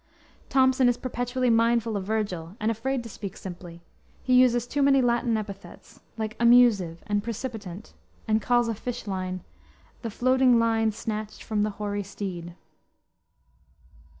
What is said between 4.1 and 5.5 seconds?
He uses too many Latin